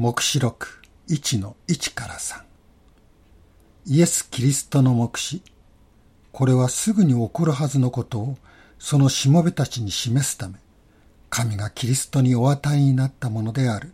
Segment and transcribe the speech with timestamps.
[0.00, 0.80] 黙示録
[1.10, 2.40] 1の1から3
[3.84, 5.44] イエス・キリストの黙示
[6.32, 8.38] これはすぐに起こるはずのことを
[8.78, 10.54] そのしもべたちに示すため
[11.28, 13.92] 神がキリストにお与えになったものである。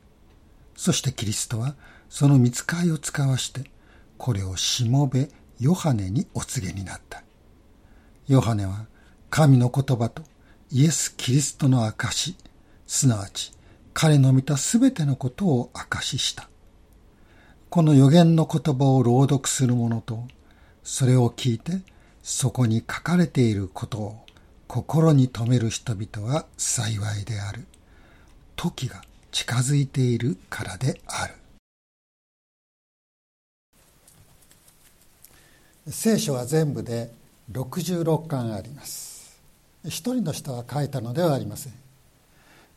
[0.76, 1.74] そしてキリストは
[2.08, 3.68] その見つかいを使わして
[4.16, 5.28] これをしもべ
[5.58, 7.24] ヨハネにお告げになった。
[8.28, 8.86] ヨハネは
[9.28, 10.22] 神の言葉と
[10.70, 12.36] イエス・キリストの証
[12.86, 13.55] すなわち
[13.98, 16.50] 彼の見たすべてのことを証しした。
[17.70, 20.22] この予言の言葉を朗読する者と、
[20.84, 21.80] それを聞いて、
[22.22, 24.26] そこに書かれていることを
[24.68, 27.64] 心に留める人々は幸いである。
[28.54, 31.34] 時が近づいているからである。
[35.90, 37.10] 聖書は全部で
[37.50, 39.40] 66巻あります。
[39.86, 41.72] 一人の人が書いたのではありません。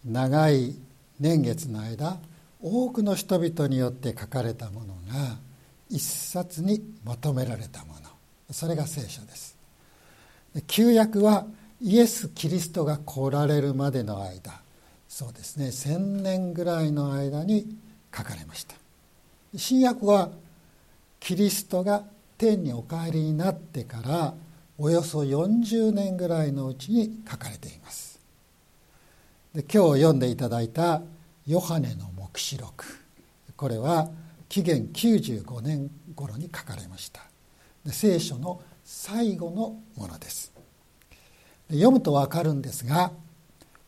[0.06, 0.76] 長い
[1.20, 2.18] 年月の間
[2.62, 5.38] 多くの人々によって書かれたものが
[5.90, 8.00] 一冊にまとめられたもの。
[8.52, 9.58] それが聖書です。
[10.68, 11.46] 旧約は
[11.82, 14.62] イエス・キリストが来られるまでの間
[15.08, 17.76] そうですね千年ぐらいの間に
[18.16, 18.76] 書かれました。
[19.56, 20.30] 新約は
[21.20, 22.04] キリストが
[22.38, 24.34] 天にお帰りになってから
[24.78, 28.20] およそ40年ぐらいのうちに書かれています。
[29.54, 31.02] で今日読んでいただいた
[31.50, 32.86] ヨハネの黙示録。
[33.58, 34.08] これは
[34.50, 37.24] 紀元95年頃に書かれました。
[37.84, 40.54] で聖書の最後のものです。
[41.72, 43.12] 読むと分かるんですが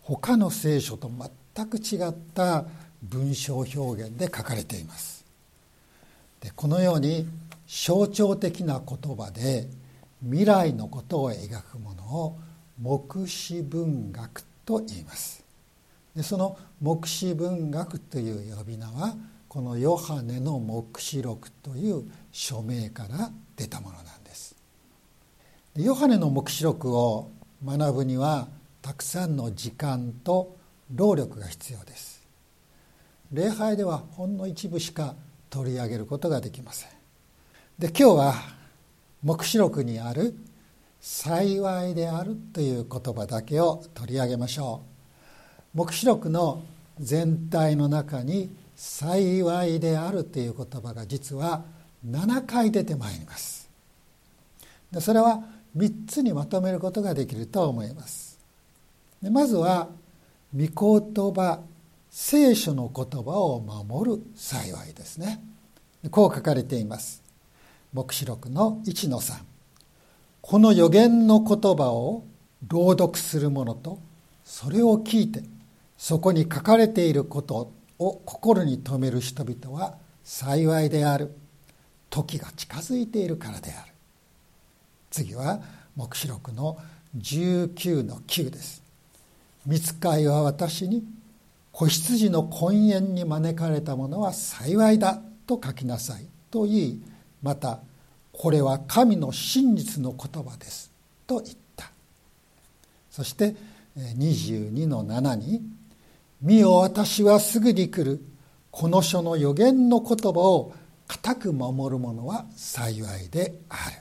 [0.02, 1.12] 他の聖書と
[1.56, 2.66] 全く違った
[3.04, 5.24] 文章表現で書かれています。
[6.40, 7.28] でこのように
[7.68, 9.68] 象徴的な言葉で
[10.24, 12.40] 未来のことを描くものを
[12.82, 15.51] 黙示文学と言います。
[16.16, 19.16] でその黙示文学という呼び名は
[19.48, 24.56] このヨハネの黙示録という署名から出たものなんです。
[25.74, 27.32] でヨハネの黙示録を
[27.66, 28.48] 学ぶには
[28.82, 30.58] たくさんの時間と
[30.94, 32.26] 労力が必要です。
[33.32, 35.16] 礼拝ではほんの一部しか
[35.50, 36.90] 取り上げることができません。
[37.80, 38.34] で今日は
[39.24, 40.36] 黙示録にある
[41.00, 44.91] 「幸いである」という言葉だけを取り上げましょう。
[45.74, 46.64] 黙示録の
[47.00, 51.64] 全体の中に「幸いである」という言葉が実は
[52.06, 53.70] 7回出てまいります。
[55.00, 55.44] それは
[55.78, 58.38] 3つにまとめることができると思います。
[59.22, 59.90] でまずは
[60.54, 61.62] 「御言葉」
[62.12, 65.42] 聖書の言葉を守る幸いですね。
[66.10, 67.22] こう書かれています。
[67.94, 69.42] 黙示録の1の3
[70.42, 72.24] この予言の言葉を
[72.68, 74.00] 朗読する者と
[74.44, 75.44] それを聞いて
[76.02, 81.32] そこに書かれていることを心に留める人々は幸いである。
[82.10, 83.94] 時が近づいているからである。
[85.12, 85.62] 次は
[85.96, 86.80] 黙示録の
[87.16, 88.82] 19の9です。
[89.68, 91.04] 見つかいは私に
[91.72, 97.04] 子羊の婚宴に招かれた者は幸いだと書きなさいと言い
[97.44, 97.80] また
[98.34, 100.92] これは神の真実の言葉です
[101.28, 101.92] と言った。
[103.12, 103.56] そして
[103.96, 105.62] 22の7に
[106.42, 108.20] 見よ私はすぐに来る。
[108.72, 110.74] この書の予言の言葉を
[111.08, 113.98] 固く守る者は幸いである。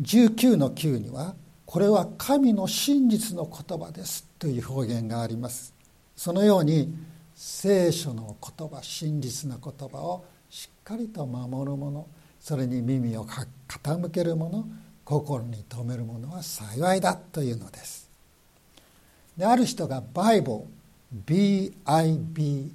[0.00, 1.34] 19の9には
[1.66, 5.74] これは神の真実の言葉ですという表現があります。
[6.16, 6.94] そのように
[7.34, 12.06] 聖書の言葉真実な言葉をしっかりと守る者
[12.40, 14.64] それに耳を傾ける者
[15.04, 18.03] 心に留める者は幸いだというのです。
[19.36, 20.60] である人がバイブル
[21.26, 22.74] B-I-B-L-E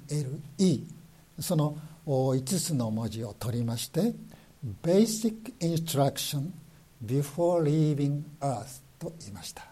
[1.38, 1.76] その
[2.06, 4.14] 5つの文字を取りまして
[4.82, 6.50] Basic Instruction
[7.04, 9.66] Before Leaving Earth と言いました。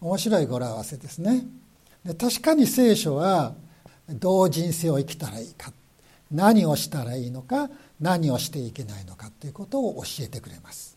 [0.00, 1.46] 面白い語呂合わせですね。
[2.04, 3.54] で確かに聖書は
[4.08, 5.72] どう人生を生きたらいいか
[6.30, 7.70] 何をしたらいいのか
[8.00, 10.96] 何をしていけないのかということを教えてくれます。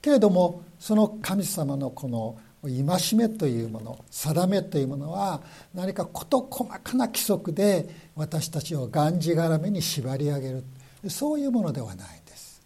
[0.00, 5.42] けれどもその神様のこの戒めというもの定めというものは
[5.74, 10.64] 何か事細かな規則で私たちをがんじがらめに縛り上げる。
[11.08, 12.60] そういうものではないんです。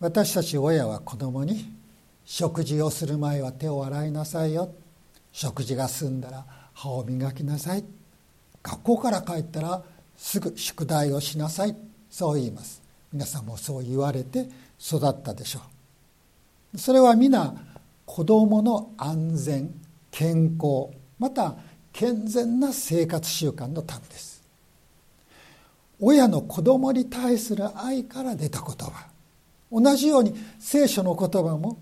[0.00, 1.72] 私たち親は子供に
[2.24, 4.72] 食事をする前は手を洗いなさいよ。
[5.32, 7.84] 食事が済んだら歯を磨きなさい。
[8.62, 9.82] 学校から帰ったら
[10.16, 11.76] すぐ宿題をしなさい。
[12.10, 12.82] そう言います。
[13.12, 14.48] 皆さんもそう言われて
[14.80, 15.60] 育ったでしょ
[16.74, 16.78] う。
[16.78, 17.54] それは皆
[18.10, 19.72] 子どもの安全
[20.10, 21.54] 健康また
[21.92, 24.42] 健全な生活習慣のためです。
[26.00, 29.06] 親の子供に対する愛から出た言葉。
[29.70, 31.78] 同じように聖書の言葉も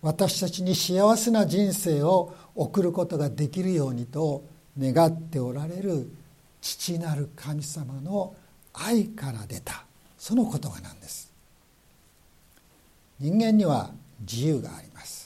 [0.00, 4.44] 私たちに幸せな人生を送ることができるようにと
[4.78, 6.10] 願っておられる
[6.62, 8.34] 父なる神様の
[8.72, 9.84] 愛から出た
[10.16, 11.30] その言葉なんです。
[13.20, 13.90] 人間には
[14.20, 15.25] 自由があります。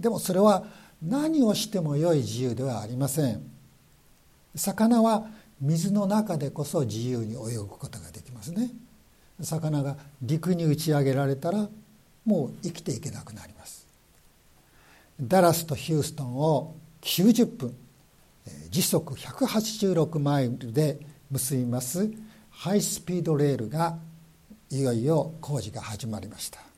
[0.00, 0.64] でもそれは
[1.02, 3.42] 何をしても良い自由ではありません。
[4.54, 5.26] 魚は
[5.60, 8.70] 水の中でこそ自由に泳ぐことができますね。
[9.40, 11.68] 魚が陸に打ち上げられたら
[12.24, 13.86] もう生きていけなくなります。
[15.20, 17.74] ダラスとヒューストンを90分
[18.70, 20.98] 時速186マイルで
[21.30, 22.10] 結びます
[22.50, 23.98] ハイスピードレールが
[24.70, 26.69] いよいよ工事が始まりました。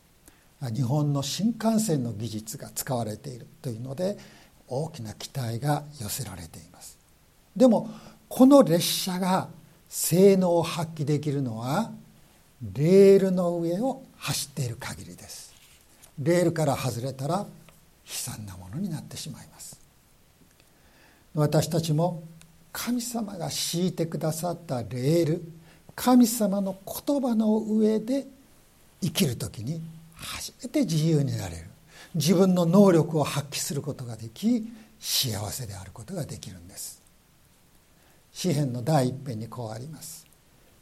[0.71, 4.17] 日本の新幹線の技術が使われているというので
[4.69, 6.99] 大きな期待が寄せられています。
[7.57, 7.91] でも
[8.29, 9.49] この列車が
[9.89, 11.93] 性能を発揮できるのは
[12.75, 15.53] レールの上を走っている限りです。
[16.19, 17.47] レールから外れたら悲
[18.05, 19.81] 惨なものになってしまいます。
[21.35, 22.23] 私たちも
[22.73, 25.43] 神様が敷いてくださったレール
[25.95, 28.27] 神様の言葉の上で
[29.03, 29.83] 生きる時に
[30.23, 31.67] 初めて自由になれる。
[32.15, 34.71] 自分の能力を発揮することができ
[35.01, 37.03] 幸せであることができるんです。
[38.33, 40.27] 詩篇の第一編にこうあります。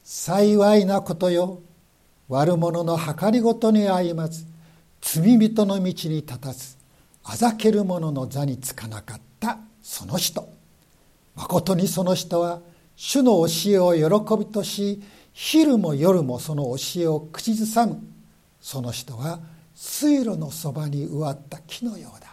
[0.04, 1.60] 幸いなことよ。
[2.28, 4.44] 悪者の計りごとに歩まず
[5.00, 6.76] 罪人の道に立たず。
[7.24, 9.58] あざける者の座につかなかった。
[9.82, 10.48] その人。
[11.34, 12.60] まことにその人は
[12.96, 15.02] 主の教えを喜びとし
[15.32, 18.00] 昼も夜もその教えを口ずさむ。
[18.60, 19.40] その人は
[19.74, 22.28] 水路のそばに植わった木のようだ。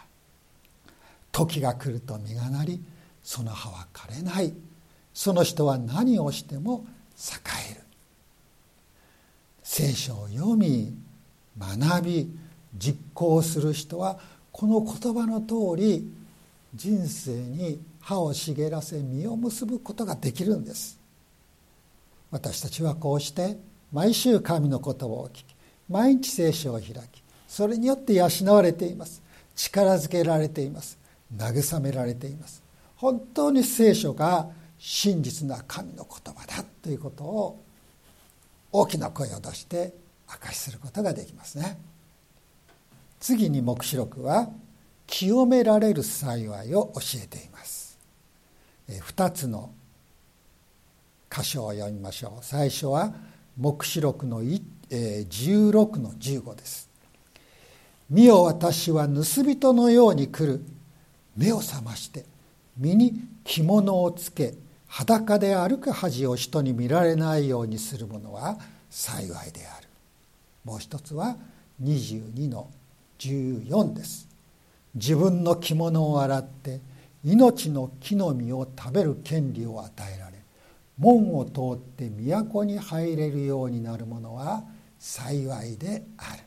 [1.32, 2.82] 時が来ると実がなり
[3.22, 4.52] その葉は枯れない。
[5.14, 6.86] その人は何をしても
[7.16, 7.80] 栄える。
[9.62, 10.96] 聖書を読み
[11.58, 12.30] 学び
[12.76, 14.18] 実行する人は
[14.52, 16.10] この言葉の通り
[16.74, 20.98] 人生に歯を茂らせ実を結ぶことができるんです。
[22.30, 23.56] 私たちはこうして
[23.92, 25.44] 毎週神の言葉を聞き
[25.88, 29.22] 毎日聖書を開きそれによって養われています。
[29.56, 30.98] 力づけられています。
[31.34, 32.62] 慰められています。
[32.96, 34.48] 本当に聖書が
[34.78, 37.64] 真実な神の言葉だということを
[38.70, 39.94] 大きな声を出して
[40.26, 41.78] 証しすることができますね。
[43.18, 44.50] 次に黙示録は
[45.06, 47.98] 清められる幸いを教えています。
[48.88, 49.70] 2つの
[51.30, 52.44] 箇所を読みましょう。
[52.44, 53.12] 最初は
[53.56, 54.42] 黙示録の
[54.90, 56.88] 16の15です。
[58.10, 60.64] 見よ私は盗人のように来る
[61.36, 62.24] 目を覚まして
[62.78, 64.54] 身に着物をつけ
[64.86, 68.58] 裸で歩く恥を人に見られないようにする者は
[68.88, 69.88] 幸いである。
[70.64, 71.36] もう一つは
[71.82, 72.70] 22の
[73.18, 74.28] 14です。
[74.94, 76.80] 自分の着物を洗って
[77.24, 80.38] 命の木の実を食べる権利を与えられ
[80.98, 84.64] 門を通って都に入れるようになる者は
[84.98, 86.42] 幸いである。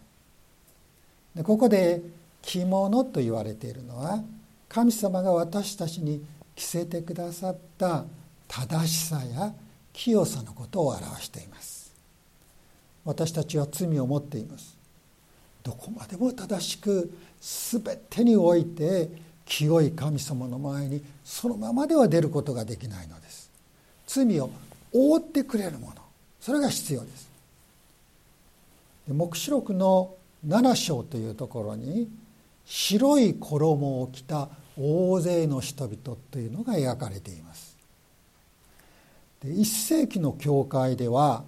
[1.35, 2.01] でここで
[2.41, 4.23] 着物と言われているのは
[4.67, 6.23] 神様が私たちに
[6.55, 8.05] 着せてくださった
[8.47, 9.53] 正しさや
[9.93, 11.93] 清さのことを表しています。
[13.03, 14.77] 私たちは罪を持っています。
[15.63, 19.09] どこまでも正しく全てにおいて
[19.45, 23.49] 清い神様の前にそのままでは出ることができないのです。
[24.07, 24.49] 罪を
[24.91, 25.95] 覆ってくれるもの。
[26.39, 27.30] それが必要です。
[29.07, 30.15] 黙示録の
[30.47, 32.09] 7章というところに
[32.65, 37.77] 白い衣を着た大勢の人々というのが描かれています。
[39.43, 41.43] で1世紀の教会では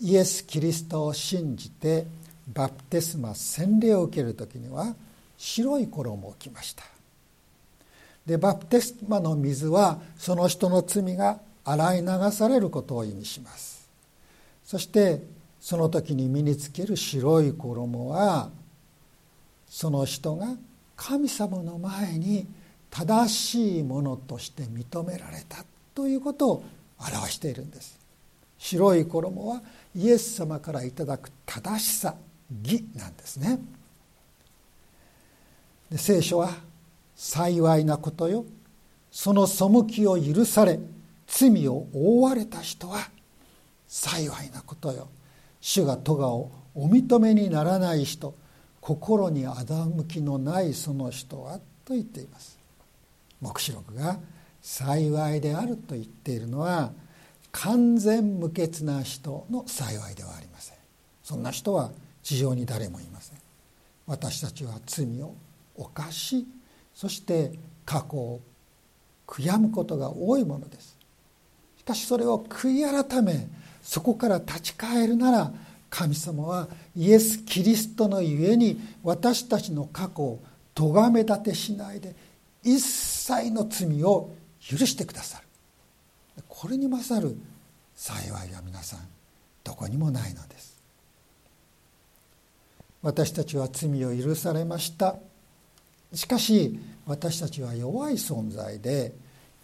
[0.00, 2.06] イエス・キリストを信じて
[2.48, 4.94] バプテスマ洗礼を受ける時には
[5.36, 6.84] 白い衣を着ました。
[8.24, 13.88] でバプテスマの水はその人の罪が洗い流されることを意味します。
[14.64, 15.22] そして
[15.66, 18.50] その時に身につける白い衣は
[19.68, 20.46] その人が
[20.94, 22.46] 神様の前に
[22.88, 26.64] 正しいものとして認められたということを
[27.00, 27.98] 表しているんです。
[28.58, 29.60] 白い衣は
[29.96, 32.14] イエス様からいただく正しさ
[32.62, 33.58] 義なんですね。
[35.90, 36.50] で聖書は
[37.16, 38.44] 幸いなことよ。
[39.10, 40.78] その背きを許され
[41.26, 43.08] 罪を覆われた人は
[43.88, 45.08] 幸いなことよ。
[45.60, 48.34] 主が咎をお認めにならない人
[48.80, 52.58] 心に欺きのないその人はと言っています。
[53.40, 54.18] 黙示録が
[54.62, 56.92] 幸いであると言っているのは
[57.52, 60.76] 完全無欠な人の幸いではありません。
[61.24, 61.90] そんな人は
[62.22, 63.38] 地上に誰もいません。
[64.06, 65.34] 私たちは罪を
[65.74, 66.46] 犯し
[66.94, 67.52] そして
[67.84, 68.40] 過去を
[69.26, 70.96] 悔やむことが多いものです。
[71.78, 73.48] しかしそれを悔い改め
[73.86, 75.52] そこから立ち返るなら
[75.90, 80.42] 神様はイエス・キリストのゆえに私たちの過去を
[80.74, 82.16] 咎め立てしないで
[82.64, 85.46] 一切の罪を許してくださる。
[86.48, 87.36] これに勝る
[87.94, 89.00] 幸いは皆さん
[89.62, 90.76] どこにもないのです。
[93.02, 95.14] 私たちは罪を許されました。
[96.12, 96.76] しかし
[97.06, 99.12] 私たちは弱い存在で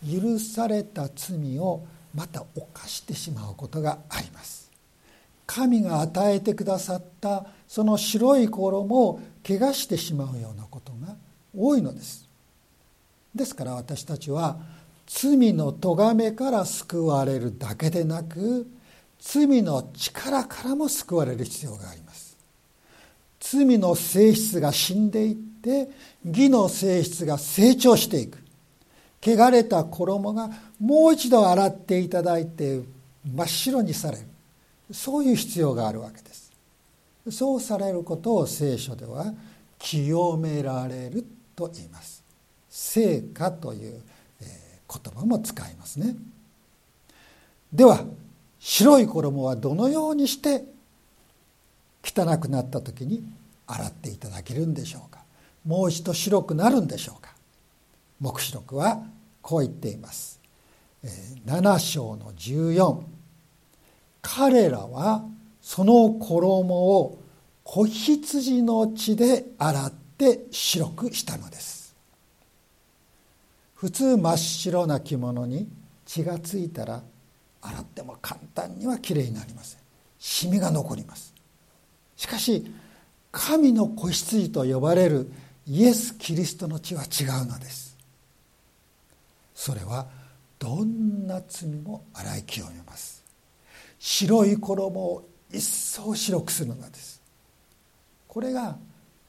[0.08, 4.70] 許された罪をまた犯してしまうことがあります。
[5.46, 11.16] 神が与えてくださったその白い衣を汚してしまうようなことが
[11.56, 12.26] 多いのです。
[13.34, 14.56] ですから私たちは
[15.06, 18.66] 罪の咎めから救われるだけでなく
[19.20, 22.36] 罪の力からも救われる必要があります。
[23.40, 25.90] 罪の性質が死んでいって
[26.24, 28.38] 義の性質が成長していく。
[29.24, 30.50] 汚れた衣が
[30.82, 32.82] もう一度洗っていただいて
[33.24, 34.26] 真っ白にされる。
[34.90, 36.50] そういう必要があるわけです。
[37.30, 39.32] そうされることを聖書では
[39.78, 41.24] 清められる
[41.54, 42.24] と言います。
[42.68, 44.02] 聖歌という
[44.40, 46.16] 言葉も使いますね。
[47.72, 48.04] では
[48.58, 50.64] 白い衣はどのようにして
[52.04, 53.22] 汚くなった時に
[53.68, 55.20] 洗っていただけるんでしょうか。
[55.64, 57.32] もう一度白くなるんでしょうか。
[58.20, 59.00] 黙示録は
[59.42, 60.41] こう言っています。
[61.04, 63.02] 7章の14
[64.20, 65.24] 彼らは
[65.60, 67.18] その衣を
[67.64, 71.94] 子羊の血で洗って白くしたのです。
[73.74, 75.68] 普通真っ白な着物に
[76.06, 77.02] 血がついたら
[77.60, 79.80] 洗っても簡単にはきれいになりません。
[80.18, 81.34] シミが残ります。
[82.16, 82.64] しかし
[83.32, 85.32] 神の子羊と呼ばれる
[85.66, 87.96] イエス・キリストの血は違うのです。
[89.54, 90.06] それは
[90.62, 93.24] どんな罪も洗い清めます。
[93.98, 97.20] 白い衣を一層白くするのです。
[98.28, 98.78] これが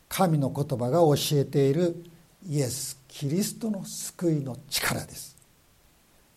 [0.07, 2.03] 神の言葉が教えている
[2.47, 5.35] イエス・キリストの救いの力です。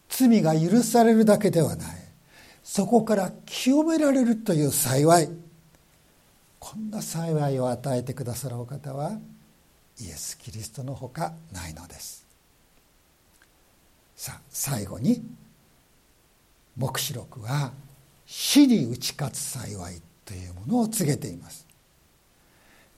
[0.08, 1.96] 罪が許されるだけではない。
[2.64, 5.28] そこから清められるという幸い。
[6.58, 9.12] こんな幸いを与えてくださるお方は
[10.00, 12.25] イエス・キリストのほかないのです。
[14.16, 15.22] さあ最後に
[16.76, 17.72] 黙示録は
[18.24, 21.66] 死に打ち勝つ幸いというものを告げています。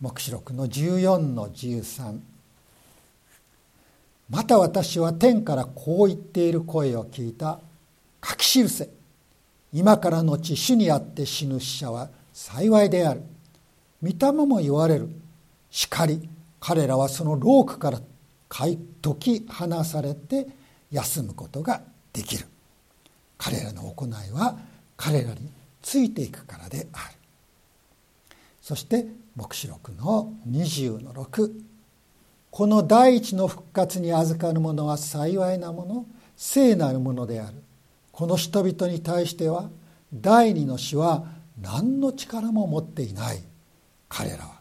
[0.00, 2.20] 黙示録の14の13
[4.30, 7.60] また私は天からこう言っている声を聞いた。
[8.25, 8.88] 書き記せ。
[9.72, 13.22] 今からのち主にあって死ぬ死者は幸いである。
[14.02, 15.08] 御霊も言われる。
[15.70, 16.28] しかり
[16.60, 18.00] 彼らはそのロークから
[18.48, 18.78] 解
[19.18, 20.46] き放されて
[20.90, 22.47] 休むことができる。
[23.37, 24.59] 彼らの行いは
[24.97, 25.50] 彼らに
[25.83, 27.14] ついていくからである。
[28.61, 31.52] そして黙示録の20の6
[32.50, 37.62] この第一の復活に預かる者は幸いなもの聖なるものである。
[38.12, 39.71] この人々に対しては
[40.12, 41.25] 第二の死は
[41.61, 43.42] 何の力も持っていない。
[44.09, 44.59] 彼らは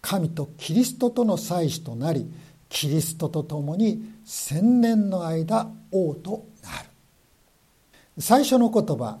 [0.00, 2.30] 神とキリストとの祭司となり
[2.68, 6.88] キリストと共に千年の間王となる。
[8.18, 9.18] 最初の言葉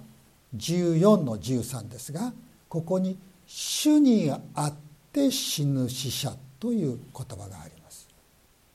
[0.56, 2.32] 14の13ですが
[2.68, 4.74] ここに「主にあっ
[5.12, 8.08] て死ぬ死者」という言葉があります。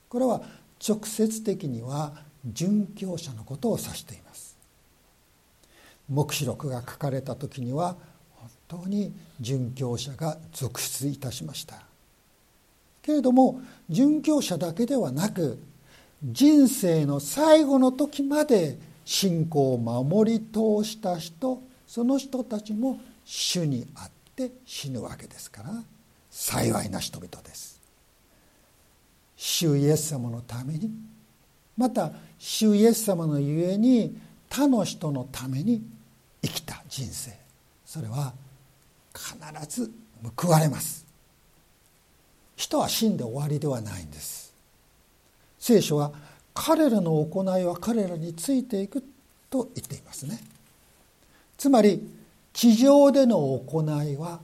[0.09, 0.41] これは
[0.85, 2.13] 直接的には
[2.51, 4.57] 殉教者のことを指しています。
[6.09, 7.95] 黙示録が書かれた時には
[8.35, 11.92] 本当に殉教者が続出いたしました。
[13.03, 15.59] けれども殉教者だけではなく
[16.23, 25.83] 人生の最後の時まで信仰を守り通した人その人たちも主にあって死ぬわけですから
[26.31, 27.79] 幸いな人々です。
[29.35, 30.89] 主イエス様のために
[31.77, 34.17] また主イエス様のゆえに
[34.49, 35.83] 他の人のために
[36.41, 37.31] 生きた人生。
[37.85, 38.33] それは
[39.13, 39.91] 必ず
[40.37, 41.05] 報われます。
[42.63, 44.53] 人は死んで終わりではないんです。
[45.59, 46.11] 聖書は
[46.53, 49.03] 彼らの行いは彼らについていく
[49.49, 50.39] と言っていますね。
[51.57, 52.01] つまり
[52.53, 54.39] 地上での行いは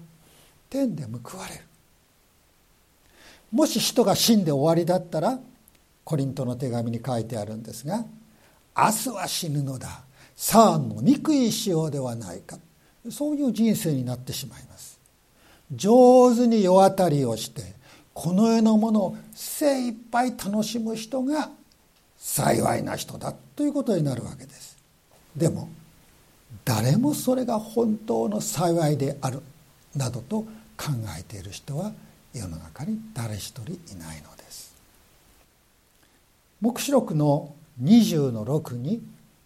[0.69, 1.61] 天で報われる。
[3.51, 5.39] もし人が死んで終わりだったら
[6.03, 8.03] コリントの手紙に書いてあるんですが
[8.77, 10.01] 明日は死ぬのだ。
[10.35, 12.57] さあ飲み食いしようではないか。
[13.09, 14.99] そういう人生になってしまいます。
[15.71, 17.78] 上手に世当たりをして
[18.13, 21.49] この世のものを精一杯楽しむ人が
[22.17, 24.77] 幸いな人だということになるわけです。
[25.35, 25.69] でも
[26.65, 29.41] 誰もそれが本当の幸いである
[29.95, 30.41] などと
[30.77, 31.93] 考えている人は
[32.33, 34.75] 世の中に誰一人いないのです。
[36.61, 39.01] 黙示録の20の6に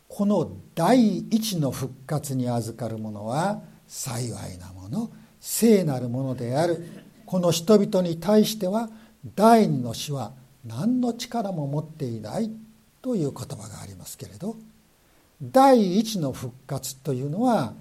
[0.07, 6.87] この第一の復活に預かる者は幸いなもの聖なるものである。
[7.33, 8.91] この人々に対しては
[9.33, 10.33] 第二の死は
[10.67, 12.51] 何の力も持っていない
[13.01, 14.55] という言葉がありますけれど
[15.41, 17.73] 第一の復活というのは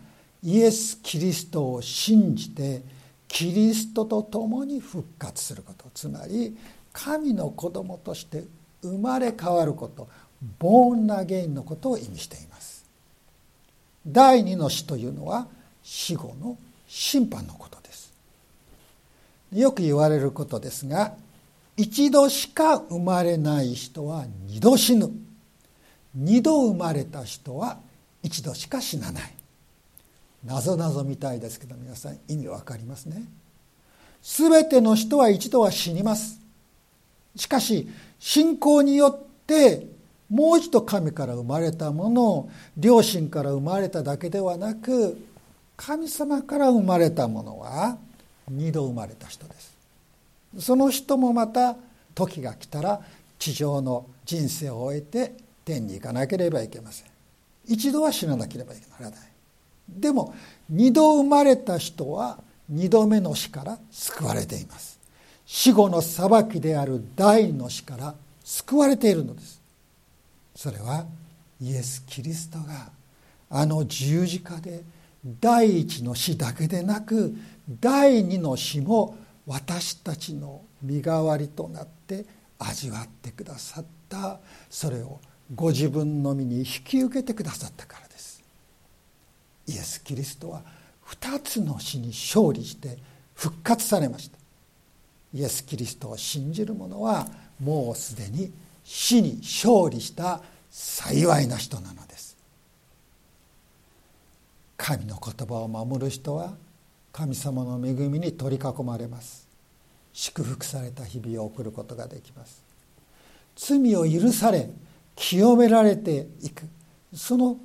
[0.43, 2.81] イエス・キリストを信じて
[3.29, 5.85] キリストと共に復活すること。
[5.93, 6.57] つまり
[6.91, 8.45] 神の子供として
[8.81, 10.09] 生まれ変わること
[10.59, 12.87] ボーンナゲインのことを意味しています。
[14.07, 15.47] 第二の死というのは
[15.83, 16.57] 死後の
[16.89, 17.72] 審判のこと。
[19.53, 21.15] よく言われることですが
[21.77, 25.11] 一度しか生まれない人は二度死ぬ。
[26.15, 27.79] 二度生まれた人は
[28.23, 29.33] 一度しか死なない。
[30.45, 33.23] 謎謎みたいですけど皆さん意味わかりますね。
[34.23, 36.41] 全ての人は一度は死にます。
[37.37, 39.87] しかし信仰によって
[40.29, 45.19] もう一度神から生まれたものを両親から生まれただけではなく
[45.77, 47.99] 神様から生まれたものは
[48.51, 49.77] 二度生まれた人です。
[50.59, 51.77] その人もまた
[52.15, 53.01] 時が来たら
[53.39, 55.33] 地上の人生を終えて
[55.65, 57.07] 天に行かなければいけません。
[57.67, 59.21] 一度は死ななければならない。
[59.89, 60.35] でも
[60.69, 64.99] 二度生まれた人は二度目の死から救われています。
[65.47, 69.61] 死後の裁きである第の死から救われているのです。
[70.55, 71.07] それは
[71.61, 72.91] イエス・キリストが
[73.51, 74.83] あの十字架で
[75.41, 77.35] 第一の死だけでなく
[77.69, 82.25] 第二の死も私たちの身代わりとなって
[82.59, 84.41] 味わってくださった。
[84.71, 85.21] それを
[85.55, 88.43] ご自分の身に引き受けてくださったからです。
[89.67, 90.63] イエス・キリストは
[91.07, 92.99] 2つの死に勝利して
[93.35, 94.39] 復活されました。
[95.35, 97.27] イエス・キリストを信じる者は
[97.61, 98.53] もうすでに
[98.85, 102.37] 死に勝利した幸いな人なのです。
[104.77, 106.55] 神の言葉を守る人は
[107.13, 109.47] 神様の恵みに取り囲まれます。
[110.13, 112.63] 祝福された日々を送ることができます。
[113.55, 114.71] 罪を許され
[115.15, 116.65] 清められていく。
[117.15, 117.59] その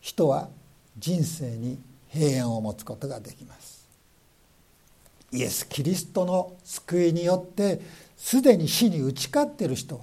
[0.00, 0.48] 人は
[0.98, 3.86] 人生に平安を持つことができます。
[5.32, 7.80] イエス・キリストの救いによって
[8.16, 10.02] すでに死に打ち勝っている人は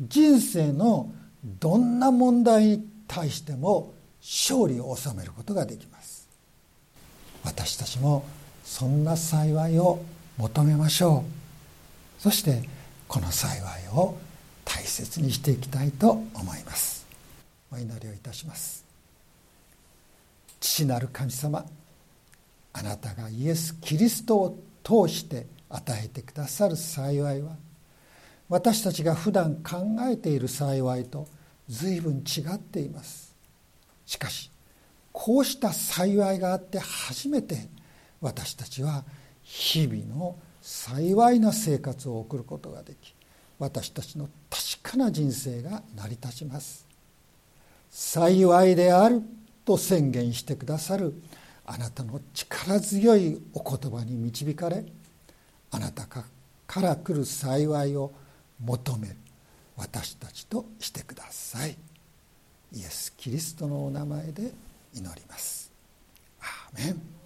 [0.00, 1.10] 人生の
[1.44, 6.01] どんな問題に対しても勝利を収めることができます。
[7.44, 8.24] 私たちも
[8.64, 10.02] そんな幸いを
[10.38, 11.24] 求めましょ
[12.18, 12.22] う。
[12.22, 12.68] そして
[13.08, 14.16] この幸いを
[14.64, 17.06] 大切にしていきたいと思います。
[17.72, 18.84] お祈りをいたします。
[20.60, 21.66] 父なる神様
[22.72, 27.56] あなたがイエス・キリストを通して与えてくださる幸いは
[28.48, 31.26] 私たちが普段考えている幸いと
[31.68, 33.34] 随分違っています。
[34.06, 34.51] しかし
[35.12, 37.68] こうした幸いがあって初めて
[38.20, 39.04] 私たちは
[39.42, 43.14] 日々の幸いな生活を送ることができ
[43.58, 46.86] 私たちの確かな人生が成り立ちます。
[47.90, 49.22] 幸いである
[49.64, 51.14] と宣言してくださる
[51.66, 54.84] あなたの力強いお言葉に導かれ
[55.70, 56.24] あなたか
[56.80, 58.12] ら来る幸いを
[58.64, 59.16] 求める
[59.76, 61.76] 私たちとしてください。
[62.74, 64.52] イエス・キリストのお名前で
[64.92, 65.72] 祈ります。
[66.40, 67.21] アーメン。